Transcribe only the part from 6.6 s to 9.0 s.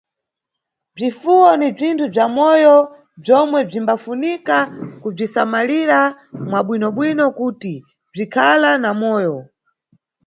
bwinobwino kuti bzinkhala na